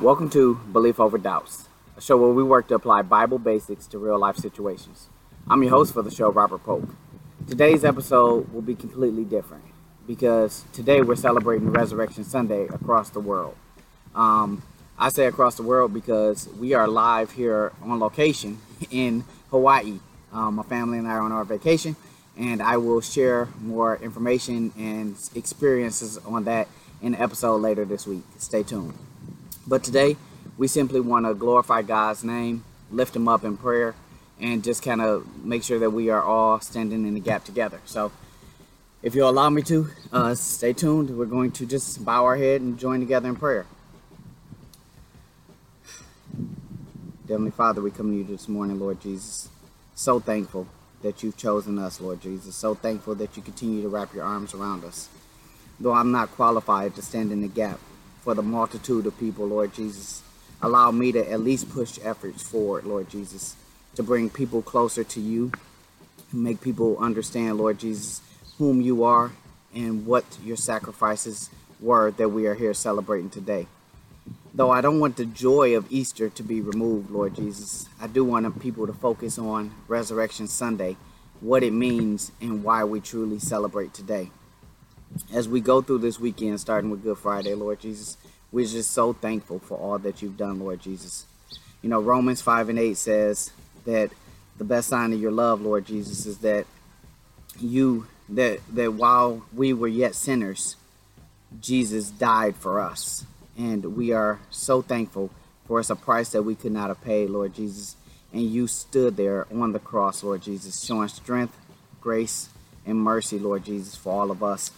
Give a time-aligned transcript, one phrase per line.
[0.00, 3.98] Welcome to Belief Over Doubts, a show where we work to apply Bible basics to
[3.98, 5.10] real life situations.
[5.46, 6.88] I'm your host for the show, Robert Polk.
[7.46, 9.62] Today's episode will be completely different
[10.06, 13.54] because today we're celebrating Resurrection Sunday across the world.
[14.14, 14.62] Um,
[14.98, 18.58] I say across the world because we are live here on location
[18.90, 19.98] in Hawaii.
[20.32, 21.94] Um, my family and I are on our vacation,
[22.38, 26.68] and I will share more information and experiences on that
[27.02, 28.22] in the episode later this week.
[28.38, 28.94] Stay tuned.
[29.70, 30.16] But today,
[30.58, 33.94] we simply want to glorify God's name, lift Him up in prayer,
[34.40, 37.80] and just kind of make sure that we are all standing in the gap together.
[37.84, 38.10] So,
[39.00, 41.16] if you'll allow me to, uh, stay tuned.
[41.16, 43.64] We're going to just bow our head and join together in prayer.
[47.28, 49.50] Heavenly Father, we come to you this morning, Lord Jesus.
[49.94, 50.66] So thankful
[51.02, 52.56] that you've chosen us, Lord Jesus.
[52.56, 55.08] So thankful that you continue to wrap your arms around us.
[55.78, 57.78] Though I'm not qualified to stand in the gap,
[58.22, 60.22] for the multitude of people, Lord Jesus.
[60.62, 63.56] Allow me to at least push efforts forward, Lord Jesus,
[63.94, 65.52] to bring people closer to you,
[66.32, 68.20] make people understand, Lord Jesus,
[68.58, 69.32] whom you are
[69.74, 71.48] and what your sacrifices
[71.80, 73.66] were that we are here celebrating today.
[74.52, 78.24] Though I don't want the joy of Easter to be removed, Lord Jesus, I do
[78.24, 80.96] want people to focus on Resurrection Sunday,
[81.40, 84.30] what it means, and why we truly celebrate today
[85.32, 88.16] as we go through this weekend, starting with Good Friday, Lord Jesus,
[88.52, 91.26] we're just so thankful for all that you've done, Lord Jesus.
[91.82, 93.52] You know, Romans 5 and 8 says
[93.84, 94.10] that
[94.58, 96.66] the best sign of your love, Lord Jesus, is that
[97.58, 100.76] you, that, that while we were yet sinners,
[101.60, 103.24] Jesus died for us.
[103.56, 105.30] And we are so thankful
[105.66, 107.96] for it's a price that we could not have paid, Lord Jesus.
[108.32, 111.56] And you stood there on the cross, Lord Jesus, showing strength,
[112.00, 112.48] grace,
[112.86, 114.70] and mercy, Lord Jesus, for all of us.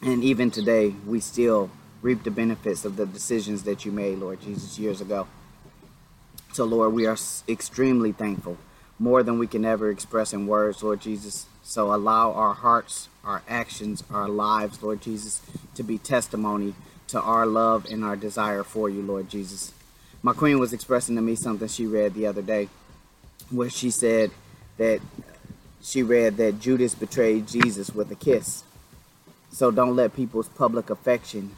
[0.00, 1.70] And even today, we still
[2.02, 5.26] reap the benefits of the decisions that you made, Lord Jesus, years ago.
[6.52, 7.16] So, Lord, we are
[7.48, 8.56] extremely thankful,
[8.98, 11.46] more than we can ever express in words, Lord Jesus.
[11.64, 15.42] So, allow our hearts, our actions, our lives, Lord Jesus,
[15.74, 16.74] to be testimony
[17.08, 19.72] to our love and our desire for you, Lord Jesus.
[20.22, 22.68] My queen was expressing to me something she read the other day,
[23.50, 24.30] where she said
[24.76, 25.00] that
[25.82, 28.62] she read that Judas betrayed Jesus with a kiss.
[29.50, 31.52] So don't let people's public affection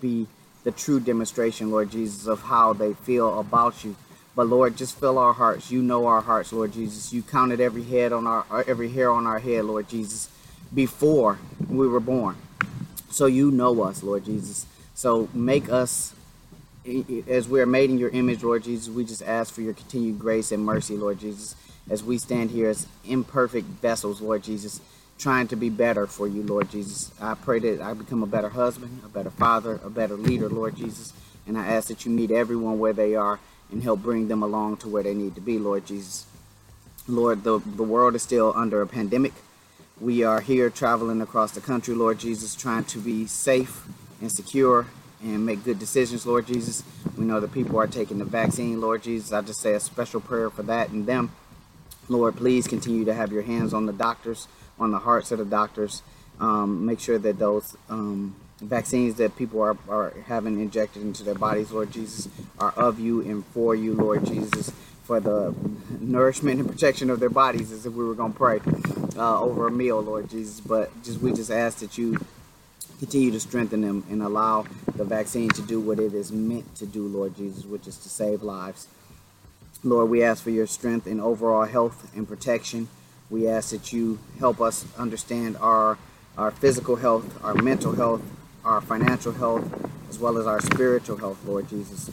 [0.00, 0.26] be
[0.64, 3.96] the true demonstration, Lord Jesus, of how they feel about you.
[4.34, 5.70] But Lord, just fill our hearts.
[5.70, 7.12] You know our hearts, Lord Jesus.
[7.12, 10.30] You counted every head on our uh, every hair on our head, Lord Jesus,
[10.74, 11.38] before
[11.68, 12.36] we were born.
[13.10, 14.66] So you know us, Lord Jesus.
[14.94, 16.14] So make us
[17.28, 20.18] as we are made in your image, Lord Jesus, we just ask for your continued
[20.18, 21.54] grace and mercy, Lord Jesus,
[21.88, 24.80] as we stand here as imperfect vessels, Lord Jesus
[25.18, 27.12] trying to be better for you, Lord Jesus.
[27.20, 30.76] I pray that I become a better husband, a better father, a better leader, Lord
[30.76, 31.12] Jesus.
[31.46, 33.38] And I ask that you meet everyone where they are
[33.70, 36.26] and help bring them along to where they need to be, Lord Jesus.
[37.08, 39.32] Lord, the, the world is still under a pandemic.
[40.00, 43.84] We are here traveling across the country, Lord Jesus, trying to be safe
[44.20, 44.86] and secure
[45.22, 46.82] and make good decisions, Lord Jesus.
[47.16, 49.32] We know that people are taking the vaccine, Lord Jesus.
[49.32, 51.30] I just say a special prayer for that and them.
[52.12, 54.46] Lord, please continue to have your hands on the doctors
[54.78, 56.02] on the hearts of the doctors.
[56.40, 61.34] Um, make sure that those um, vaccines that people are, are having injected into their
[61.34, 62.28] bodies, Lord Jesus,
[62.58, 64.72] are of you and for you, Lord Jesus,
[65.04, 65.54] for the
[66.00, 68.60] nourishment and protection of their bodies, as if we were going to pray
[69.16, 70.60] uh, over a meal, Lord Jesus.
[70.60, 72.18] But just we just ask that you
[72.98, 74.64] continue to strengthen them and allow
[74.96, 78.08] the vaccine to do what it is meant to do, Lord Jesus, which is to
[78.08, 78.88] save lives.
[79.84, 82.86] Lord, we ask for your strength and overall health and protection.
[83.30, 85.98] We ask that you help us understand our,
[86.38, 88.22] our physical health, our mental health,
[88.64, 89.64] our financial health,
[90.08, 92.10] as well as our spiritual health, Lord Jesus.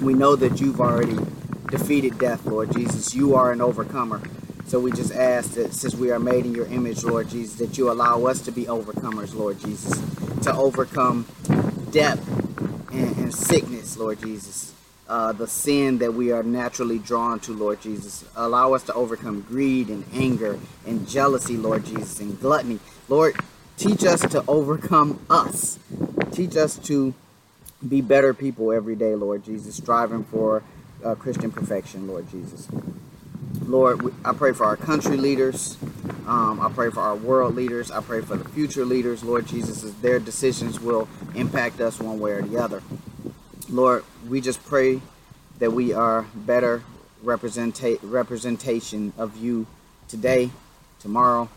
[0.00, 1.18] We know that you've already
[1.70, 3.14] defeated death, Lord Jesus.
[3.14, 4.22] You are an overcomer.
[4.66, 7.76] So we just ask that since we are made in your image, Lord Jesus, that
[7.76, 9.92] you allow us to be overcomers, Lord Jesus,
[10.44, 11.26] to overcome
[11.90, 12.26] death
[12.90, 14.75] and, and sickness, Lord Jesus
[15.08, 18.24] uh, the sin that we are naturally drawn to, Lord Jesus.
[18.34, 22.80] Allow us to overcome greed and anger and jealousy, Lord Jesus, and gluttony.
[23.08, 23.36] Lord,
[23.76, 25.78] teach us to overcome us.
[26.32, 27.14] Teach us to
[27.86, 30.62] be better people every day, Lord Jesus, striving for
[31.04, 32.68] uh, Christian perfection, Lord Jesus.
[33.62, 35.76] Lord, I pray for our country leaders.
[36.26, 37.90] Um, I pray for our world leaders.
[37.90, 42.18] I pray for the future leaders, Lord Jesus, as their decisions will impact us one
[42.18, 42.82] way or the other.
[43.68, 45.00] Lord, we just pray
[45.58, 46.82] that we are better
[47.24, 49.66] representa- representation of you
[50.08, 50.50] today,
[51.00, 51.48] tomorrow,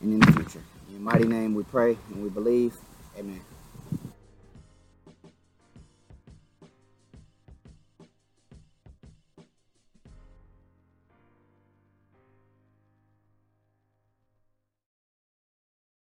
[0.00, 0.62] and in the future.
[0.88, 2.74] In your mighty name we pray and we believe.
[3.16, 3.40] Amen.